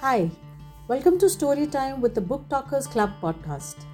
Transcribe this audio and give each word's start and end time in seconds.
Hi, 0.00 0.30
welcome 0.88 1.18
to 1.20 1.26
Storytime 1.26 2.00
with 2.00 2.14
the 2.14 2.20
Book 2.20 2.50
Talkers 2.50 2.86
Club 2.86 3.12
podcast. 3.22 3.86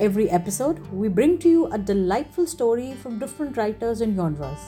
Every 0.00 0.30
episode, 0.30 0.78
we 0.90 1.08
bring 1.08 1.36
to 1.40 1.48
you 1.48 1.66
a 1.66 1.76
delightful 1.76 2.46
story 2.46 2.94
from 2.94 3.18
different 3.18 3.58
writers 3.58 4.00
and 4.00 4.16
genres. 4.16 4.58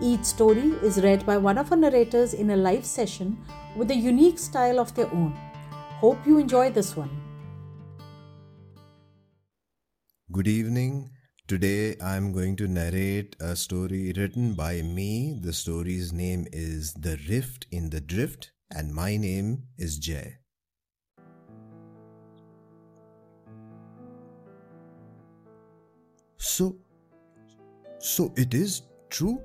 Each 0.00 0.24
story 0.24 0.72
is 0.82 1.00
read 1.00 1.24
by 1.24 1.36
one 1.36 1.58
of 1.58 1.70
our 1.70 1.78
narrators 1.78 2.34
in 2.34 2.50
a 2.50 2.56
live 2.56 2.84
session 2.84 3.38
with 3.76 3.92
a 3.92 3.94
unique 3.94 4.40
style 4.40 4.80
of 4.80 4.92
their 4.96 5.06
own. 5.14 5.32
Hope 6.00 6.26
you 6.26 6.38
enjoy 6.38 6.72
this 6.72 6.96
one. 6.96 7.10
Good 10.32 10.48
evening. 10.48 11.12
Today 11.46 11.96
I'm 12.02 12.32
going 12.32 12.56
to 12.56 12.66
narrate 12.66 13.36
a 13.40 13.54
story 13.54 14.12
written 14.16 14.54
by 14.54 14.82
me. 14.82 15.38
The 15.40 15.52
story's 15.52 16.12
name 16.12 16.46
is 16.52 16.94
The 16.94 17.16
Rift 17.28 17.66
in 17.70 17.90
the 17.90 18.00
Drift, 18.00 18.50
and 18.74 18.92
my 18.94 19.16
name 19.16 19.62
is 19.78 19.98
Jay. 19.98 20.36
So, 26.38 26.76
so 27.98 28.32
it 28.36 28.54
is 28.54 28.82
true? 29.10 29.42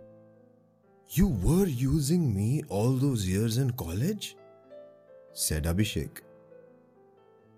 You 1.10 1.28
were 1.28 1.66
using 1.68 2.36
me 2.36 2.64
all 2.70 2.92
those 2.94 3.28
years 3.28 3.58
in 3.58 3.72
college? 3.72 4.36
said 5.34 5.66
Abhishek. 5.66 6.20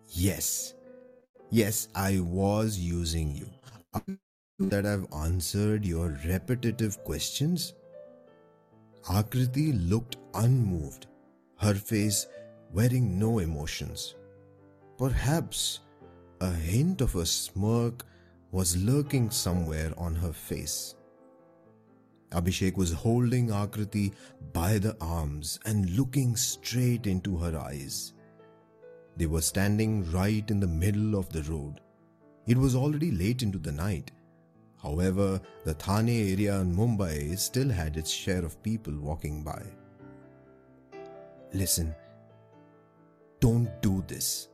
Yes, 0.09 0.75
yes, 1.51 1.87
I 1.95 2.19
was 2.21 2.77
using 2.79 3.35
you. 3.35 3.49
That 4.59 4.85
I've 4.85 5.07
answered 5.13 5.85
your 5.85 6.17
repetitive 6.25 7.03
questions? 7.03 7.73
Akriti 9.05 9.89
looked 9.89 10.17
unmoved, 10.33 11.07
her 11.59 11.73
face 11.73 12.27
wearing 12.73 13.17
no 13.19 13.39
emotions. 13.39 14.15
Perhaps 14.97 15.79
a 16.41 16.51
hint 16.51 17.01
of 17.01 17.15
a 17.15 17.25
smirk 17.25 18.05
was 18.51 18.77
lurking 18.83 19.29
somewhere 19.29 19.91
on 19.97 20.15
her 20.15 20.33
face. 20.33 20.95
Abhishek 22.31 22.75
was 22.75 22.91
holding 22.91 23.47
Akriti 23.47 24.13
by 24.53 24.77
the 24.77 24.95
arms 24.99 25.59
and 25.65 25.89
looking 25.91 26.35
straight 26.35 27.07
into 27.07 27.37
her 27.37 27.57
eyes. 27.57 28.13
They 29.15 29.25
were 29.25 29.41
standing 29.41 30.09
right 30.11 30.49
in 30.51 30.59
the 30.59 30.67
middle 30.67 31.15
of 31.15 31.29
the 31.31 31.43
road. 31.43 31.79
It 32.45 32.57
was 32.57 32.75
already 32.75 33.11
late 33.11 33.43
into 33.43 33.57
the 33.57 33.71
night. 33.71 34.11
However, 34.81 35.41
the 35.65 35.73
Thane 35.73 36.09
area 36.09 36.59
in 36.59 36.75
Mumbai 36.75 37.37
still 37.37 37.69
had 37.69 37.97
its 37.97 38.11
share 38.11 38.45
of 38.45 38.61
people 38.61 38.93
walking 38.99 39.43
by. 39.43 39.63
Listen, 41.53 41.95
don't 43.39 43.69
do 43.81 44.03
this. 44.07 44.49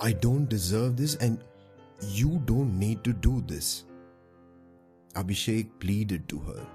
I 0.00 0.12
don't 0.12 0.48
deserve 0.48 0.96
this 0.96 1.14
and 1.16 1.42
you 2.08 2.42
don't 2.44 2.78
need 2.78 3.04
to 3.04 3.12
do 3.12 3.42
this. 3.46 3.84
Abhishek 5.14 5.68
pleaded 5.78 6.28
to 6.28 6.38
her. 6.40 6.66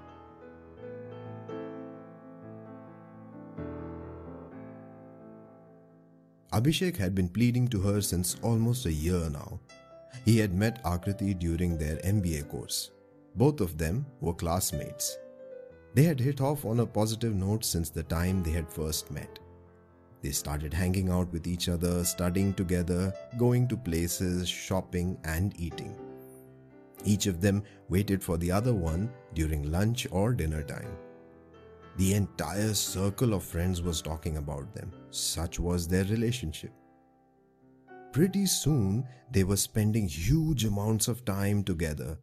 Abhishek 6.52 6.96
had 6.96 7.14
been 7.14 7.28
pleading 7.28 7.68
to 7.68 7.80
her 7.82 8.00
since 8.00 8.36
almost 8.42 8.86
a 8.86 8.92
year 8.92 9.28
now. 9.28 9.60
He 10.24 10.38
had 10.38 10.54
met 10.54 10.82
Akriti 10.82 11.38
during 11.38 11.76
their 11.76 11.96
MBA 11.96 12.48
course. 12.48 12.90
Both 13.34 13.60
of 13.60 13.76
them 13.76 14.06
were 14.20 14.34
classmates. 14.34 15.18
They 15.98 16.04
had 16.04 16.20
hit 16.20 16.40
off 16.40 16.64
on 16.64 16.78
a 16.78 16.86
positive 16.86 17.34
note 17.34 17.64
since 17.64 17.90
the 17.90 18.04
time 18.04 18.44
they 18.44 18.52
had 18.52 18.70
first 18.70 19.10
met. 19.10 19.40
They 20.22 20.30
started 20.30 20.72
hanging 20.72 21.10
out 21.10 21.32
with 21.32 21.48
each 21.48 21.68
other, 21.68 22.04
studying 22.04 22.54
together, 22.54 23.12
going 23.36 23.66
to 23.66 23.76
places, 23.76 24.48
shopping, 24.48 25.18
and 25.24 25.58
eating. 25.58 25.96
Each 27.04 27.26
of 27.26 27.40
them 27.40 27.64
waited 27.88 28.22
for 28.22 28.36
the 28.36 28.52
other 28.52 28.72
one 28.72 29.10
during 29.34 29.72
lunch 29.72 30.06
or 30.12 30.34
dinner 30.34 30.62
time. 30.62 30.96
The 31.96 32.14
entire 32.14 32.74
circle 32.74 33.34
of 33.34 33.42
friends 33.42 33.82
was 33.82 34.00
talking 34.00 34.36
about 34.36 34.72
them. 34.76 34.92
Such 35.10 35.58
was 35.58 35.88
their 35.88 36.04
relationship. 36.04 36.70
Pretty 38.12 38.46
soon, 38.46 39.04
they 39.32 39.42
were 39.42 39.56
spending 39.56 40.06
huge 40.06 40.64
amounts 40.64 41.08
of 41.08 41.24
time 41.24 41.64
together. 41.64 42.18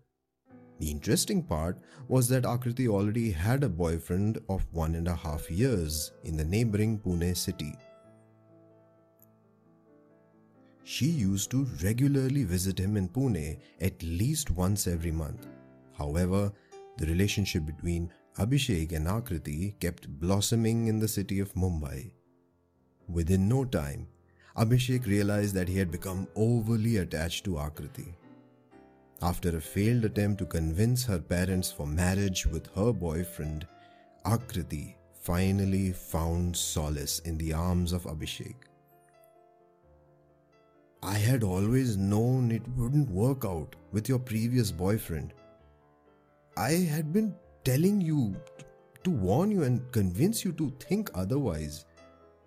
The 0.80 0.92
interesting 0.92 1.42
part 1.42 1.80
was 2.08 2.28
that 2.30 2.44
Akriti 2.44 2.88
already 2.88 3.32
had 3.32 3.64
a 3.64 3.70
boyfriend 3.70 4.40
of 4.50 4.66
one 4.74 4.96
and 4.96 5.08
a 5.08 5.16
half 5.16 5.50
years 5.50 6.12
in 6.24 6.36
the 6.36 6.44
neighboring 6.44 7.00
Pune 7.00 7.36
city. 7.36 7.74
She 10.84 11.06
used 11.06 11.50
to 11.52 11.66
regularly 11.84 12.44
visit 12.44 12.78
him 12.78 12.98
in 12.98 13.10
Pune 13.10 13.58
at 13.82 14.04
least 14.04 14.52
once 14.52 14.86
every 14.86 15.12
month. 15.12 15.48
However, 15.98 16.52
the 16.98 17.08
relationship 17.08 17.66
between 17.66 18.12
Abhishek 18.38 18.92
and 18.92 19.08
Akriti 19.08 19.80
kept 19.80 20.10
blossoming 20.20 20.88
in 20.88 21.00
the 21.00 21.08
city 21.08 21.40
of 21.40 21.54
Mumbai. 21.54 22.12
Within 23.08 23.48
no 23.48 23.64
time, 23.64 24.08
Abhishek 24.58 25.06
realized 25.06 25.56
that 25.56 25.70
he 25.70 25.78
had 25.78 25.90
become 25.90 26.28
overly 26.36 26.98
attached 26.98 27.46
to 27.46 27.52
Akriti. 27.52 28.14
After 29.22 29.56
a 29.58 29.62
failed 29.62 30.06
attempt 30.06 30.40
to 30.40 30.46
convince 30.46 31.06
her 31.06 31.20
parents 31.20 31.72
for 31.72 31.88
marriage 31.88 32.46
with 32.46 32.68
her 32.76 32.92
boyfriend, 32.92 33.66
Akriti 34.26 34.96
finally 35.22 35.92
found 35.92 36.56
solace 36.56 37.20
in 37.20 37.38
the 37.38 37.54
arms 37.54 37.94
of 37.94 38.04
Abhishek. 38.04 38.56
I 41.02 41.18
had 41.18 41.44
always 41.44 41.98
known 41.98 42.52
it 42.52 42.68
wouldn't 42.76 43.10
work 43.10 43.46
out 43.46 43.76
with 43.92 44.10
your 44.10 44.20
previous 44.20 44.72
boyfriend. 44.72 45.34
I 46.58 46.72
had 46.72 47.14
been 47.14 47.36
telling 47.64 48.02
you 48.02 48.36
to 49.04 49.12
warn 49.12 49.52
you 49.52 49.64
and 49.64 49.92
convince 49.92 50.44
you 50.44 50.52
to 50.54 50.74
think 50.80 51.12
otherwise. 51.14 51.86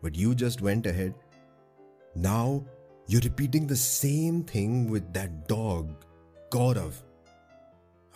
But 0.03 0.17
you 0.17 0.35
just 0.35 0.61
went 0.61 0.87
ahead. 0.87 1.15
Now 2.15 2.65
you're 3.07 3.23
repeating 3.23 3.67
the 3.67 3.77
same 3.77 4.43
thing 4.45 4.91
with 4.91 5.13
that 5.13 5.49
dog, 5.49 6.05
Gaurav. 6.51 6.95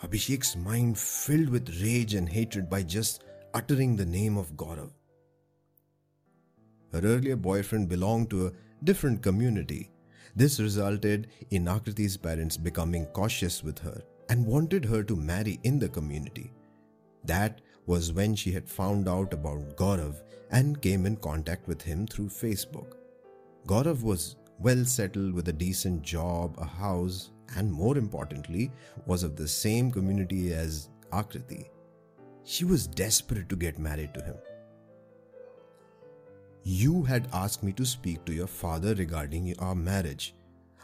Abhishek's 0.03 0.55
mind 0.55 0.97
filled 0.97 1.49
with 1.49 1.81
rage 1.83 2.15
and 2.15 2.27
hatred 2.27 2.67
by 2.67 2.81
just 2.81 3.23
uttering 3.53 3.95
the 3.95 4.05
name 4.05 4.37
of 4.37 4.57
Gaurav. 4.57 4.91
Her 6.91 7.01
earlier 7.03 7.35
boyfriend 7.35 7.89
belonged 7.89 8.31
to 8.31 8.47
a 8.47 8.51
different 8.83 9.21
community. 9.21 9.91
This 10.35 10.59
resulted 10.59 11.27
in 11.51 11.65
Akriti's 11.65 12.17
parents 12.17 12.57
becoming 12.57 13.05
cautious 13.07 13.63
with 13.63 13.77
her 13.79 14.01
and 14.29 14.47
wanted 14.47 14.83
her 14.83 15.03
to 15.03 15.15
marry 15.15 15.59
in 15.61 15.77
the 15.77 15.89
community. 15.89 16.51
That 17.25 17.61
was 17.85 18.13
when 18.13 18.33
she 18.33 18.51
had 18.51 18.67
found 18.67 19.07
out 19.07 19.31
about 19.31 19.77
Gaurav 19.77 20.23
and 20.49 20.81
came 20.81 21.05
in 21.05 21.17
contact 21.17 21.67
with 21.67 21.83
him 21.83 22.07
through 22.07 22.29
Facebook. 22.29 22.93
Gaurav 23.67 24.01
was 24.01 24.37
well 24.57 24.85
settled 24.85 25.33
with 25.35 25.49
a 25.49 25.53
decent 25.53 26.01
job, 26.01 26.55
a 26.57 26.65
house, 26.65 27.29
and 27.55 27.71
more 27.71 27.97
importantly, 27.97 28.71
was 29.05 29.23
of 29.23 29.35
the 29.35 29.47
same 29.47 29.91
community 29.91 30.53
as 30.53 30.89
Akriti. 31.11 31.69
She 32.43 32.65
was 32.65 32.87
desperate 32.87 33.49
to 33.49 33.55
get 33.55 33.79
married 33.79 34.13
to 34.13 34.21
him. 34.21 34.35
You 36.63 37.03
had 37.03 37.27
asked 37.33 37.63
me 37.63 37.73
to 37.73 37.85
speak 37.85 38.23
to 38.25 38.33
your 38.33 38.47
father 38.47 38.95
regarding 38.95 39.57
our 39.59 39.75
marriage. 39.75 40.33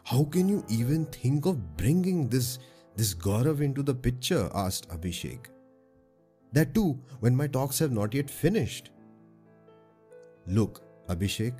How 0.03 0.23
can 0.23 0.49
you 0.49 0.65
even 0.69 1.05
think 1.05 1.45
of 1.45 1.77
bringing 1.77 2.27
this, 2.27 2.59
this 2.95 3.13
Gaurav 3.13 3.61
into 3.61 3.83
the 3.83 3.93
picture? 3.93 4.49
asked 4.53 4.89
Abhishek. 4.89 5.45
That 6.51 6.73
too, 6.73 6.99
when 7.19 7.35
my 7.35 7.47
talks 7.47 7.79
have 7.79 7.91
not 7.91 8.13
yet 8.13 8.29
finished. 8.29 8.89
Look, 10.47 10.81
Abhishek, 11.07 11.53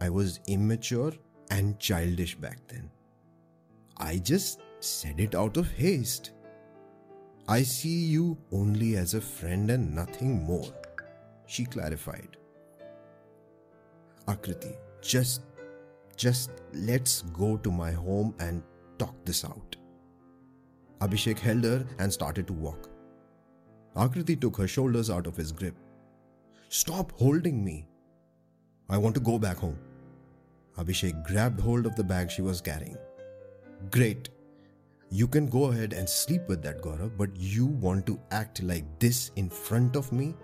I 0.00 0.10
was 0.10 0.40
immature 0.46 1.12
and 1.50 1.78
childish 1.78 2.34
back 2.34 2.58
then. 2.68 2.90
I 3.96 4.18
just 4.18 4.60
said 4.80 5.20
it 5.20 5.34
out 5.34 5.56
of 5.56 5.70
haste. 5.70 6.32
I 7.46 7.62
see 7.62 8.06
you 8.06 8.38
only 8.52 8.96
as 8.96 9.14
a 9.14 9.20
friend 9.20 9.70
and 9.70 9.94
nothing 9.94 10.42
more, 10.44 10.72
she 11.46 11.64
clarified. 11.64 12.36
Akriti, 14.26 14.76
just, 15.02 15.42
just 16.16 16.50
let's 16.72 17.22
go 17.22 17.56
to 17.58 17.70
my 17.70 17.92
home 17.92 18.34
and 18.38 18.62
talk 18.98 19.14
this 19.24 19.44
out. 19.44 19.76
Abhishek 21.00 21.38
held 21.38 21.64
her 21.64 21.86
and 21.98 22.12
started 22.12 22.46
to 22.46 22.52
walk. 22.54 22.88
Akriti 23.94 24.40
took 24.40 24.56
her 24.56 24.66
shoulders 24.66 25.10
out 25.10 25.26
of 25.26 25.36
his 25.36 25.52
grip. 25.52 25.74
Stop 26.68 27.12
holding 27.12 27.62
me. 27.62 27.86
I 28.88 28.98
want 28.98 29.14
to 29.14 29.20
go 29.20 29.38
back 29.38 29.58
home. 29.58 29.78
Abhishek 30.78 31.24
grabbed 31.26 31.60
hold 31.60 31.86
of 31.86 31.94
the 31.94 32.02
bag 32.02 32.30
she 32.30 32.42
was 32.42 32.60
carrying. 32.60 32.96
Great. 33.90 34.28
You 35.10 35.28
can 35.28 35.46
go 35.48 35.64
ahead 35.66 35.92
and 35.92 36.08
sleep 36.08 36.48
with 36.48 36.62
that, 36.62 36.80
Gaurav, 36.80 37.16
but 37.16 37.30
you 37.36 37.66
want 37.66 38.06
to 38.06 38.20
act 38.30 38.62
like 38.62 38.84
this 38.98 39.30
in 39.36 39.48
front 39.48 39.96
of 39.96 40.12
me? 40.12 40.34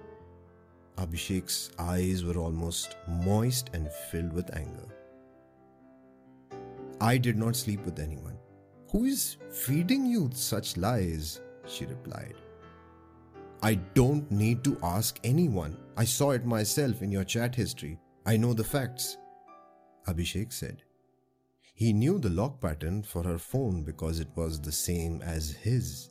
Abhishek's 0.96 1.70
eyes 1.78 2.24
were 2.24 2.36
almost 2.36 2.96
moist 3.08 3.70
and 3.72 3.90
filled 4.10 4.32
with 4.32 4.54
anger. 4.54 4.86
I 7.00 7.16
did 7.16 7.36
not 7.36 7.56
sleep 7.56 7.84
with 7.84 7.98
anyone. 7.98 8.36
Who 8.90 9.04
is 9.04 9.36
feeding 9.50 10.06
you 10.06 10.30
such 10.32 10.76
lies? 10.76 11.40
she 11.66 11.86
replied. 11.86 12.34
I 13.62 13.74
don't 13.94 14.30
need 14.30 14.64
to 14.64 14.78
ask 14.82 15.18
anyone. 15.24 15.76
I 15.96 16.04
saw 16.04 16.30
it 16.30 16.44
myself 16.44 17.02
in 17.02 17.10
your 17.10 17.24
chat 17.24 17.54
history. 17.54 17.98
I 18.26 18.36
know 18.36 18.52
the 18.54 18.64
facts. 18.64 19.16
Abhishek 20.06 20.52
said. 20.52 20.82
He 21.80 21.94
knew 21.94 22.18
the 22.18 22.28
lock 22.28 22.60
pattern 22.60 23.02
for 23.02 23.22
her 23.22 23.38
phone 23.38 23.84
because 23.84 24.20
it 24.20 24.28
was 24.34 24.60
the 24.60 24.70
same 24.70 25.22
as 25.22 25.50
his. 25.50 26.10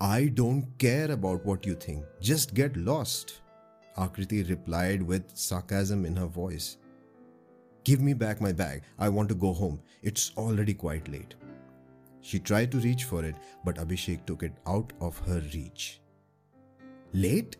I 0.00 0.28
don't 0.28 0.66
care 0.78 1.10
about 1.10 1.44
what 1.44 1.66
you 1.66 1.74
think. 1.74 2.06
Just 2.18 2.54
get 2.54 2.74
lost. 2.78 3.42
Akriti 3.98 4.48
replied 4.48 5.02
with 5.02 5.36
sarcasm 5.36 6.06
in 6.06 6.16
her 6.16 6.24
voice. 6.24 6.78
Give 7.84 8.00
me 8.00 8.14
back 8.14 8.40
my 8.40 8.52
bag. 8.52 8.84
I 8.98 9.10
want 9.10 9.28
to 9.28 9.34
go 9.34 9.52
home. 9.52 9.82
It's 10.02 10.32
already 10.38 10.72
quite 10.72 11.08
late. 11.08 11.34
She 12.22 12.38
tried 12.38 12.72
to 12.72 12.78
reach 12.78 13.04
for 13.04 13.22
it, 13.22 13.36
but 13.62 13.76
Abhishek 13.76 14.24
took 14.24 14.42
it 14.42 14.54
out 14.66 14.94
of 15.02 15.18
her 15.26 15.42
reach. 15.52 16.00
Late? 17.12 17.58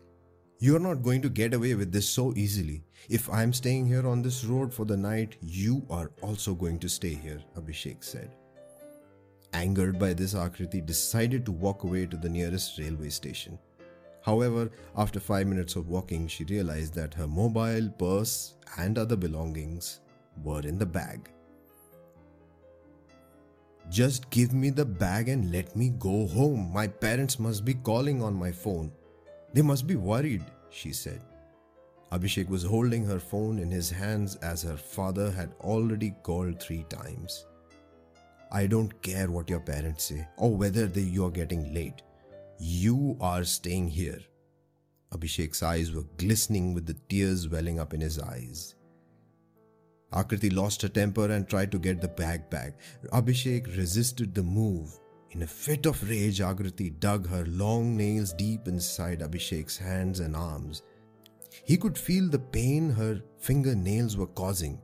You're 0.63 0.79
not 0.79 1.01
going 1.01 1.23
to 1.23 1.29
get 1.29 1.55
away 1.55 1.73
with 1.73 1.91
this 1.91 2.07
so 2.07 2.35
easily. 2.35 2.83
If 3.09 3.27
I'm 3.31 3.51
staying 3.51 3.87
here 3.87 4.07
on 4.07 4.21
this 4.21 4.45
road 4.45 4.71
for 4.71 4.85
the 4.85 4.95
night, 4.95 5.35
you 5.41 5.83
are 5.89 6.11
also 6.21 6.53
going 6.53 6.77
to 6.81 6.87
stay 6.87 7.15
here, 7.15 7.41
Abhishek 7.57 8.03
said. 8.03 8.29
Angered 9.53 9.97
by 9.97 10.13
this, 10.13 10.35
Akriti 10.35 10.85
decided 10.85 11.47
to 11.47 11.51
walk 11.51 11.83
away 11.83 12.05
to 12.05 12.15
the 12.15 12.29
nearest 12.29 12.77
railway 12.77 13.09
station. 13.09 13.57
However, 14.23 14.69
after 14.95 15.19
five 15.19 15.47
minutes 15.47 15.75
of 15.75 15.89
walking, 15.89 16.27
she 16.27 16.43
realized 16.43 16.93
that 16.93 17.15
her 17.15 17.27
mobile, 17.27 17.89
purse, 17.97 18.53
and 18.77 18.99
other 18.99 19.15
belongings 19.15 20.01
were 20.43 20.61
in 20.61 20.77
the 20.77 20.85
bag. 20.85 21.31
Just 23.89 24.29
give 24.29 24.53
me 24.53 24.69
the 24.69 24.85
bag 24.85 25.27
and 25.27 25.51
let 25.51 25.75
me 25.75 25.89
go 25.89 26.27
home. 26.27 26.71
My 26.71 26.85
parents 26.85 27.39
must 27.39 27.65
be 27.65 27.73
calling 27.73 28.21
on 28.21 28.35
my 28.35 28.51
phone. 28.51 28.91
They 29.53 29.61
must 29.61 29.87
be 29.87 29.95
worried, 29.95 30.43
she 30.69 30.93
said. 30.93 31.21
Abhishek 32.11 32.49
was 32.49 32.63
holding 32.63 33.05
her 33.05 33.19
phone 33.19 33.59
in 33.59 33.71
his 33.71 33.89
hands 33.89 34.35
as 34.37 34.61
her 34.63 34.77
father 34.77 35.31
had 35.31 35.53
already 35.61 36.13
called 36.23 36.59
three 36.61 36.83
times. 36.89 37.45
I 38.51 38.67
don't 38.67 39.01
care 39.01 39.31
what 39.31 39.49
your 39.49 39.61
parents 39.61 40.05
say 40.05 40.27
or 40.37 40.55
whether 40.55 40.87
they, 40.87 41.01
you're 41.01 41.31
getting 41.31 41.73
late. 41.73 42.01
You 42.59 43.17
are 43.21 43.45
staying 43.45 43.87
here. 43.87 44.19
Abhishek's 45.13 45.63
eyes 45.63 45.91
were 45.91 46.05
glistening 46.17 46.73
with 46.73 46.85
the 46.85 46.97
tears 47.07 47.47
welling 47.47 47.79
up 47.79 47.93
in 47.93 48.01
his 48.01 48.19
eyes. 48.19 48.75
Akriti 50.13 50.53
lost 50.53 50.81
her 50.81 50.89
temper 50.89 51.31
and 51.31 51.47
tried 51.47 51.71
to 51.71 51.79
get 51.79 52.01
the 52.01 52.07
bag 52.09 52.49
back. 52.49 52.73
Abhishek 53.13 53.77
resisted 53.77 54.35
the 54.35 54.43
move. 54.43 54.99
In 55.31 55.43
a 55.43 55.47
fit 55.47 55.85
of 55.85 56.09
rage, 56.09 56.39
Akriti 56.39 56.99
dug 56.99 57.25
her 57.29 57.45
long 57.45 57.95
nails 57.95 58.33
deep 58.33 58.67
inside 58.67 59.21
Abhishek's 59.21 59.77
hands 59.77 60.19
and 60.19 60.35
arms. 60.35 60.83
He 61.63 61.77
could 61.77 61.97
feel 61.97 62.27
the 62.29 62.39
pain 62.39 62.89
her 62.89 63.21
fingernails 63.37 64.17
were 64.17 64.27
causing, 64.27 64.81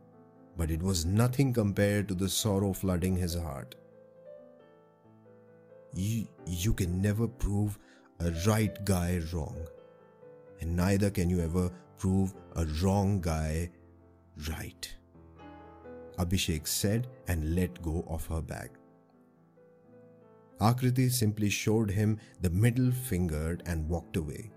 but 0.55 0.71
it 0.71 0.81
was 0.81 1.05
nothing 1.05 1.51
compared 1.51 2.07
to 2.07 2.13
the 2.13 2.29
sorrow 2.29 2.71
flooding 2.71 3.17
his 3.17 3.35
heart. 3.35 3.75
You, 5.93 6.27
you 6.45 6.73
can 6.73 7.01
never 7.01 7.27
prove 7.27 7.77
a 8.21 8.31
right 8.47 8.83
guy 8.85 9.21
wrong, 9.33 9.57
and 10.61 10.77
neither 10.77 11.09
can 11.09 11.29
you 11.29 11.41
ever 11.41 11.69
prove 11.97 12.33
a 12.55 12.65
wrong 12.81 13.19
guy 13.19 13.69
right. 14.49 14.95
Abhishek 16.17 16.67
said 16.67 17.07
and 17.27 17.53
let 17.53 17.81
go 17.81 18.05
of 18.07 18.25
her 18.27 18.41
bag. 18.41 18.69
Akriti 20.59 21.11
simply 21.11 21.49
showed 21.49 21.91
him 21.91 22.19
the 22.41 22.49
middle 22.49 22.91
finger 22.91 23.57
and 23.65 23.87
walked 23.87 24.17
away. 24.17 24.51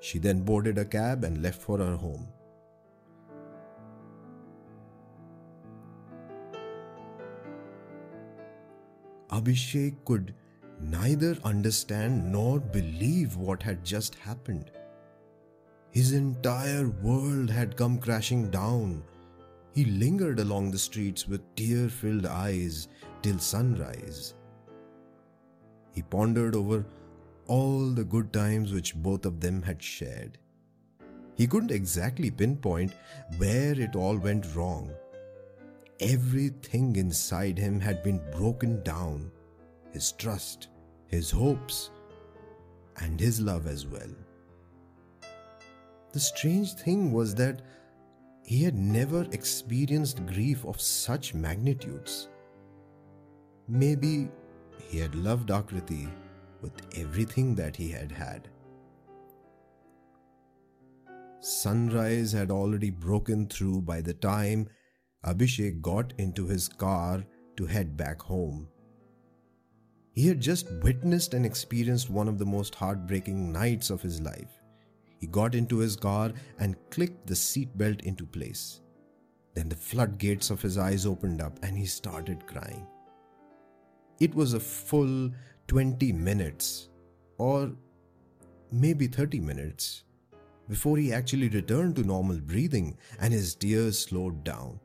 She 0.00 0.18
then 0.18 0.42
boarded 0.42 0.78
a 0.78 0.84
cab 0.84 1.24
and 1.24 1.42
left 1.42 1.62
for 1.62 1.78
her 1.78 1.96
home. 1.96 2.28
Abhishek 9.30 10.04
could 10.04 10.34
neither 10.80 11.36
understand 11.44 12.30
nor 12.30 12.60
believe 12.60 13.36
what 13.36 13.62
had 13.62 13.84
just 13.84 14.16
happened. 14.16 14.70
His 15.90 16.12
entire 16.12 16.88
world 16.88 17.48
had 17.48 17.76
come 17.76 17.98
crashing 17.98 18.50
down 18.50 19.02
he 19.74 19.86
lingered 19.86 20.38
along 20.38 20.70
the 20.70 20.78
streets 20.78 21.26
with 21.26 21.40
tear 21.56 21.88
filled 21.88 22.26
eyes 22.26 22.88
till 23.22 23.38
sunrise. 23.38 24.34
Pondered 26.10 26.54
over 26.54 26.84
all 27.46 27.90
the 27.90 28.04
good 28.04 28.32
times 28.32 28.72
which 28.72 28.94
both 28.94 29.24
of 29.26 29.40
them 29.40 29.62
had 29.62 29.82
shared. 29.82 30.38
He 31.34 31.46
couldn't 31.46 31.70
exactly 31.70 32.30
pinpoint 32.30 32.92
where 33.38 33.78
it 33.78 33.96
all 33.96 34.16
went 34.16 34.54
wrong. 34.54 34.90
Everything 36.00 36.96
inside 36.96 37.58
him 37.58 37.80
had 37.80 38.02
been 38.02 38.20
broken 38.32 38.82
down 38.82 39.30
his 39.92 40.12
trust, 40.12 40.68
his 41.06 41.30
hopes, 41.30 41.90
and 42.96 43.20
his 43.20 43.40
love 43.40 43.66
as 43.66 43.86
well. 43.86 44.10
The 46.12 46.20
strange 46.20 46.74
thing 46.74 47.12
was 47.12 47.34
that 47.36 47.62
he 48.44 48.62
had 48.62 48.74
never 48.74 49.22
experienced 49.32 50.26
grief 50.26 50.64
of 50.64 50.80
such 50.80 51.34
magnitudes. 51.34 52.28
Maybe 53.68 54.28
he 54.88 54.98
had 54.98 55.14
loved 55.14 55.48
Akriti 55.48 56.08
with 56.60 56.72
everything 56.96 57.54
that 57.56 57.76
he 57.76 57.88
had 57.88 58.12
had. 58.12 58.48
Sunrise 61.40 62.30
had 62.32 62.50
already 62.50 62.90
broken 62.90 63.48
through 63.48 63.82
by 63.82 64.00
the 64.00 64.14
time 64.14 64.68
Abhishek 65.24 65.80
got 65.80 66.12
into 66.18 66.46
his 66.46 66.68
car 66.68 67.24
to 67.56 67.66
head 67.66 67.96
back 67.96 68.22
home. 68.22 68.68
He 70.14 70.28
had 70.28 70.40
just 70.40 70.70
witnessed 70.82 71.34
and 71.34 71.46
experienced 71.46 72.10
one 72.10 72.28
of 72.28 72.38
the 72.38 72.46
most 72.46 72.74
heartbreaking 72.74 73.52
nights 73.52 73.90
of 73.90 74.02
his 74.02 74.20
life. 74.20 74.60
He 75.18 75.26
got 75.26 75.54
into 75.54 75.78
his 75.78 75.96
car 75.96 76.32
and 76.58 76.76
clicked 76.90 77.26
the 77.26 77.34
seatbelt 77.34 78.02
into 78.02 78.26
place. 78.26 78.80
Then 79.54 79.68
the 79.68 79.76
floodgates 79.76 80.50
of 80.50 80.60
his 80.60 80.78
eyes 80.78 81.06
opened 81.06 81.40
up 81.40 81.58
and 81.62 81.76
he 81.76 81.86
started 81.86 82.46
crying. 82.46 82.86
It 84.24 84.36
was 84.36 84.52
a 84.54 84.60
full 84.60 85.32
20 85.66 86.12
minutes, 86.12 86.90
or 87.38 87.72
maybe 88.70 89.08
30 89.08 89.40
minutes, 89.40 90.04
before 90.68 90.96
he 90.96 91.12
actually 91.12 91.48
returned 91.48 91.96
to 91.96 92.04
normal 92.04 92.38
breathing 92.38 92.96
and 93.18 93.32
his 93.32 93.56
tears 93.56 93.98
slowed 93.98 94.44
down. 94.44 94.78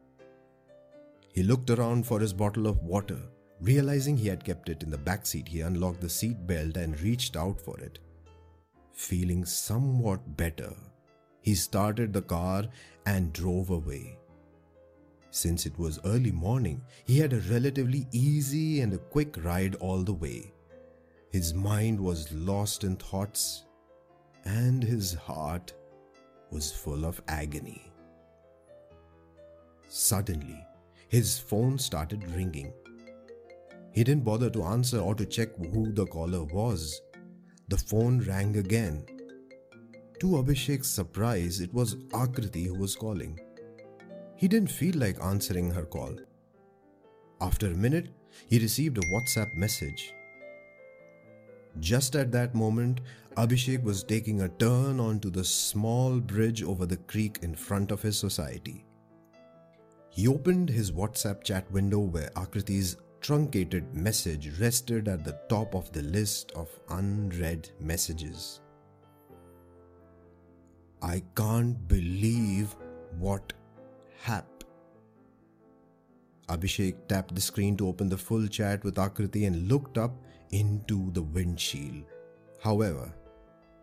He 1.36 1.44
looked 1.44 1.70
around 1.70 2.08
for 2.08 2.20
his 2.20 2.34
bottle 2.34 2.66
of 2.66 2.82
water. 2.82 3.20
Realizing 3.62 4.18
he 4.18 4.28
had 4.28 4.44
kept 4.44 4.70
it 4.70 4.82
in 4.82 4.90
the 4.90 4.98
back 4.98 5.28
seat, 5.28 5.48
he 5.48 5.62
unlocked 5.62 6.02
the 6.02 6.10
seat 6.10 6.48
belt 6.48 6.76
and 6.76 7.00
reached 7.02 7.38
out 7.38 7.62
for 7.62 7.80
it. 7.80 8.00
Feeling 8.94 9.46
somewhat 9.46 10.36
better, 10.36 10.74
he 11.42 11.54
started 11.54 12.12
the 12.12 12.24
car 12.24 12.64
and 13.06 13.34
drove 13.34 13.70
away. 13.70 14.18
Since 15.32 15.66
it 15.66 15.78
was 15.78 16.00
early 16.06 16.32
morning, 16.32 16.82
he 17.06 17.20
had 17.20 17.34
a 17.34 17.42
relatively 17.42 18.08
easy 18.12 18.82
and 18.82 18.94
a 18.94 18.98
quick 18.98 19.44
ride 19.44 19.76
all 19.76 20.04
the 20.04 20.14
way. 20.14 20.54
His 21.30 21.54
mind 21.54 22.00
was 22.00 22.32
lost 22.32 22.84
in 22.84 22.96
thoughts, 22.96 23.66
and 24.46 24.82
his 24.82 25.14
heart 25.14 25.74
was 26.50 26.72
full 26.72 27.06
of 27.06 27.22
agony. 27.28 27.92
Suddenly, 29.90 30.66
his 31.10 31.38
phone 31.38 31.78
started 31.78 32.30
ringing. 32.32 32.74
He 33.92 34.04
didn't 34.04 34.24
bother 34.24 34.50
to 34.52 34.64
answer 34.64 35.00
or 35.00 35.16
to 35.16 35.26
check 35.26 35.50
who 35.58 35.92
the 35.92 36.06
caller 36.06 36.44
was. 36.44 37.02
The 37.68 37.78
phone 37.78 38.20
rang 38.20 38.58
again. 38.58 39.06
To 40.20 40.38
Abhishek's 40.38 40.90
surprise, 40.90 41.60
it 41.60 41.74
was 41.74 41.96
Akriti 42.12 42.66
who 42.68 42.76
was 42.76 42.96
calling. 42.96 43.40
He 44.38 44.48
didn't 44.48 44.70
feel 44.72 44.96
like 44.96 45.22
answering 45.22 45.72
her 45.72 45.84
call. 45.84 46.16
After 47.42 47.68
a 47.68 47.76
minute, 47.76 48.10
he 48.48 48.60
received 48.60 49.00
a 49.00 49.08
WhatsApp 49.14 49.56
message. 49.56 50.14
Just 51.80 52.16
at 52.16 52.32
that 52.32 52.54
moment, 52.54 53.02
Abhishek 53.36 53.84
was 53.84 54.04
taking 54.04 54.42
a 54.42 54.50
turn 54.50 55.00
onto 55.00 55.32
the 55.32 55.44
small 55.44 56.20
bridge 56.20 56.64
over 56.64 56.86
the 56.86 56.98
creek 56.98 57.40
in 57.42 57.56
front 57.56 57.92
of 57.92 58.02
his 58.02 58.18
society. 58.18 58.86
He 60.10 60.28
opened 60.28 60.70
his 60.70 60.92
WhatsApp 60.92 61.44
chat 61.44 61.72
window 61.72 62.00
where 62.00 62.30
Akriti's 62.36 62.98
truncated 63.22 63.94
message 63.94 64.60
rested 64.60 65.08
at 65.08 65.24
the 65.24 65.40
top 65.50 65.74
of 65.74 65.92
the 65.92 66.04
list 66.04 66.52
of 66.54 66.70
unread 66.90 67.70
messages. 67.80 68.62
I 71.02 71.24
can't 71.36 71.88
believe 71.88 72.76
what 73.20 73.54
happened. 74.22 74.66
Abhishek 76.50 77.08
tapped 77.08 77.36
the 77.36 77.42
screen 77.42 77.76
to 77.78 77.88
open 77.88 78.10
the 78.10 78.18
full 78.18 78.48
chat 78.48 78.84
with 78.84 78.96
Akriti 78.96 79.46
and 79.48 79.68
looked 79.68 79.98
up 79.98 80.14
into 80.52 81.12
the 81.12 81.22
windshield. 81.22 82.06
However, 82.64 83.14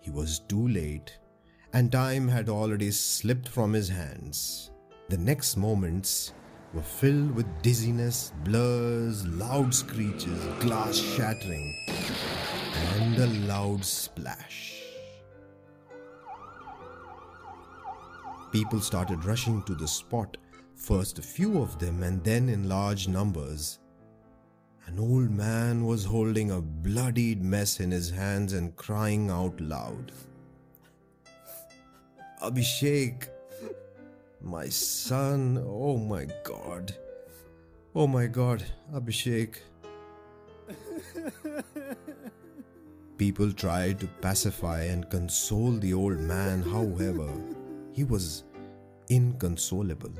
he 0.00 0.10
was 0.10 0.40
too 0.40 0.68
late 0.68 1.18
and 1.74 1.90
time 1.90 2.28
had 2.28 2.48
already 2.48 2.90
slipped 2.90 3.48
from 3.48 3.72
his 3.72 3.88
hands. 3.88 4.70
The 5.08 5.18
next 5.18 5.56
moments 5.56 6.32
were 6.72 6.82
filled 6.82 7.34
with 7.34 7.46
dizziness, 7.62 8.32
blurs, 8.44 9.26
loud 9.26 9.74
screeches, 9.74 10.44
glass 10.60 10.96
shattering, 10.96 11.76
and 12.94 13.18
a 13.18 13.26
loud 13.48 13.84
splash. 13.84 14.73
People 18.54 18.78
started 18.80 19.24
rushing 19.24 19.64
to 19.64 19.74
the 19.74 19.88
spot, 19.88 20.36
first 20.76 21.18
a 21.18 21.22
few 21.22 21.60
of 21.60 21.76
them 21.80 22.04
and 22.04 22.22
then 22.22 22.48
in 22.48 22.68
large 22.68 23.08
numbers. 23.08 23.80
An 24.86 25.00
old 25.00 25.28
man 25.28 25.84
was 25.84 26.04
holding 26.04 26.52
a 26.52 26.60
bloodied 26.60 27.42
mess 27.42 27.80
in 27.80 27.90
his 27.90 28.10
hands 28.10 28.52
and 28.52 28.76
crying 28.76 29.28
out 29.28 29.60
loud. 29.60 30.12
Abhishek, 32.44 33.26
my 34.40 34.68
son, 34.68 35.60
oh 35.66 35.96
my 35.96 36.28
god. 36.44 36.94
Oh 37.92 38.06
my 38.06 38.28
god, 38.28 38.64
Abhishek. 38.92 39.56
People 43.18 43.52
tried 43.52 43.98
to 43.98 44.06
pacify 44.20 44.84
and 44.84 45.10
console 45.10 45.72
the 45.72 45.92
old 45.92 46.20
man, 46.20 46.62
however, 46.62 47.28
he 47.94 48.02
was 48.02 48.42
inconsolable. 49.08 50.12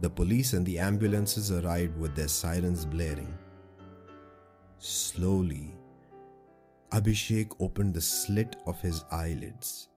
The 0.00 0.10
police 0.10 0.52
and 0.52 0.64
the 0.64 0.78
ambulances 0.78 1.50
arrived 1.50 1.98
with 1.98 2.14
their 2.14 2.28
sirens 2.28 2.84
blaring. 2.84 3.32
Slowly, 4.78 5.74
Abhishek 6.92 7.52
opened 7.60 7.94
the 7.94 8.00
slit 8.00 8.56
of 8.66 8.80
his 8.80 9.04
eyelids. 9.10 9.88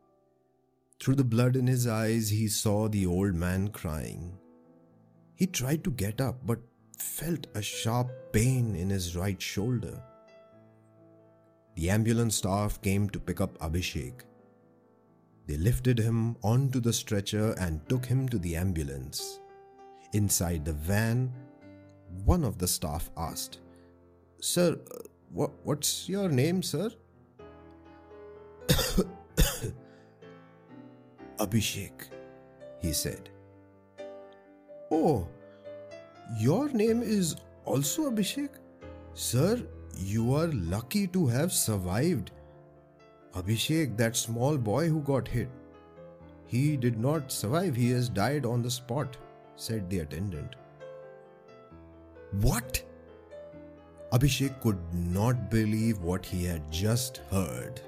Through 0.99 1.15
the 1.15 1.23
blood 1.25 1.57
in 1.57 1.67
his 1.67 1.85
eyes, 1.85 2.29
he 2.29 2.47
saw 2.47 2.87
the 2.87 3.05
old 3.05 3.35
man 3.35 3.67
crying. 3.67 4.37
He 5.35 5.47
tried 5.47 5.83
to 5.83 5.91
get 5.91 6.21
up 6.21 6.45
but 6.45 6.59
felt 6.97 7.47
a 7.55 7.61
sharp 7.61 8.09
pain 8.31 8.75
in 8.75 8.89
his 8.89 9.15
right 9.17 9.41
shoulder. 9.41 10.01
The 11.75 11.89
ambulance 11.89 12.35
staff 12.35 12.81
came 12.81 13.09
to 13.09 13.19
pick 13.19 13.41
up 13.41 13.57
Abhishek. 13.59 14.21
They 15.45 15.57
lifted 15.57 15.99
him 15.99 16.37
onto 16.41 16.79
the 16.79 16.93
stretcher 16.93 17.51
and 17.59 17.87
took 17.89 18.05
him 18.05 18.29
to 18.29 18.37
the 18.39 18.55
ambulance. 18.55 19.39
Inside 20.13 20.63
the 20.63 20.73
van, 20.73 21.33
one 22.23 22.43
of 22.43 22.57
the 22.57 22.67
staff 22.67 23.09
asked, 23.17 23.59
Sir, 24.39 24.77
what's 25.31 26.07
your 26.07 26.29
name, 26.29 26.61
sir? 26.63 26.89
Abhishek, 31.37 32.07
he 32.79 32.93
said. 32.93 33.29
Oh, 34.91 35.27
your 36.37 36.69
name 36.69 37.01
is 37.01 37.35
also 37.65 38.09
Abhishek? 38.09 38.49
Sir, 39.13 39.61
you 39.97 40.33
are 40.35 40.47
lucky 40.47 41.07
to 41.07 41.27
have 41.27 41.51
survived. 41.51 42.31
Abhishek, 43.35 43.97
that 43.97 44.15
small 44.15 44.57
boy 44.57 44.87
who 44.87 45.01
got 45.01 45.27
hit. 45.27 45.49
He 46.45 46.77
did 46.77 46.99
not 46.99 47.31
survive, 47.31 47.75
he 47.75 47.89
has 47.91 48.07
died 48.09 48.45
on 48.45 48.61
the 48.61 48.69
spot, 48.69 49.17
said 49.55 49.89
the 49.89 49.99
attendant. 49.99 50.55
What? 52.41 52.83
Abhishek 54.11 54.61
could 54.61 54.77
not 54.93 55.49
believe 55.49 55.99
what 55.99 56.25
he 56.25 56.45
had 56.45 56.71
just 56.71 57.17
heard. 57.31 57.81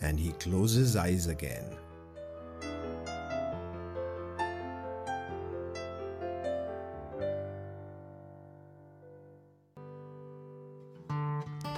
And 0.00 0.18
he 0.18 0.32
closed 0.32 0.76
his 0.76 0.96
eyes 0.96 1.28
again. 1.28 1.76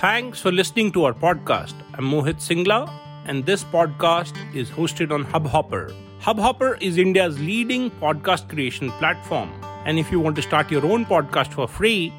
Thanks 0.01 0.41
for 0.41 0.51
listening 0.51 0.91
to 0.93 1.05
our 1.05 1.13
podcast. 1.13 1.75
I'm 1.93 2.07
Mohit 2.11 2.37
Singla, 2.45 2.91
and 3.27 3.45
this 3.45 3.65
podcast 3.65 4.35
is 4.55 4.71
hosted 4.71 5.13
on 5.13 5.27
Hubhopper. 5.27 5.95
Hubhopper 6.23 6.81
is 6.81 6.97
India's 6.97 7.39
leading 7.39 7.91
podcast 7.91 8.49
creation 8.49 8.91
platform. 8.93 9.51
And 9.85 9.99
if 9.99 10.11
you 10.11 10.19
want 10.19 10.37
to 10.37 10.43
start 10.43 10.71
your 10.71 10.87
own 10.87 11.05
podcast 11.05 11.53
for 11.53 11.69
free, 11.69 12.15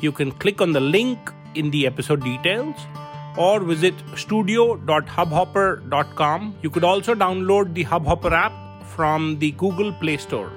you 0.00 0.12
can 0.12 0.32
click 0.32 0.62
on 0.62 0.72
the 0.72 0.80
link 0.80 1.18
in 1.54 1.70
the 1.70 1.86
episode 1.86 2.24
details 2.24 2.74
or 3.36 3.60
visit 3.60 3.92
studio.hubhopper.com. 4.14 6.56
You 6.62 6.70
could 6.70 6.84
also 6.84 7.14
download 7.14 7.74
the 7.74 7.84
Hubhopper 7.84 8.32
app 8.32 8.82
from 8.86 9.38
the 9.40 9.50
Google 9.50 9.92
Play 9.92 10.16
Store. 10.16 10.50